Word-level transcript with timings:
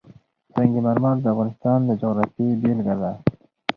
سنگ 0.53 0.73
مرمر 0.85 1.15
د 1.21 1.25
افغانستان 1.33 1.79
د 1.85 1.89
جغرافیې 2.01 2.47
بېلګه 2.61 2.95
ده. 3.01 3.11